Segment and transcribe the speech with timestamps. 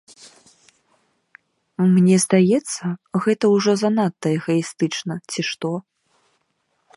[1.97, 2.85] Мне здаецца,
[3.27, 5.69] гэта ўжо занадта эгаістычна, ці што.